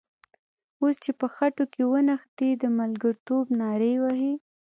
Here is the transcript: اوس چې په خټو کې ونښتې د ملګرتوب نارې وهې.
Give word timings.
اوس 0.81 0.95
چې 1.03 1.11
په 1.19 1.27
خټو 1.33 1.63
کې 1.73 1.83
ونښتې 1.91 2.49
د 2.61 2.63
ملګرتوب 2.79 3.45
نارې 3.61 3.93
وهې. 4.03 4.33